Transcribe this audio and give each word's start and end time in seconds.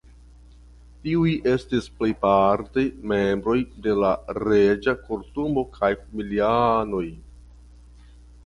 Tiuj 1.03 1.33
estis 1.51 1.89
plejparte 1.99 2.85
membroj 3.13 3.57
de 3.89 3.95
la 4.05 4.15
reĝa 4.45 4.97
kortumo 5.11 5.65
kaj 5.77 5.93
familianoj. 6.01 7.07